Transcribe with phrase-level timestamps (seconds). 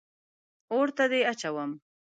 [0.73, 1.71] اور ته دې اچوم.